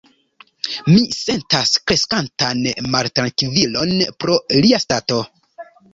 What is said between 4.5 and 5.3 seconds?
lia stato.